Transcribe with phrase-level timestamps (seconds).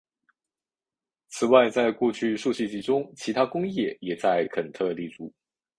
[1.29, 5.31] 此外在过去数世纪中其它工业也在肯特立足。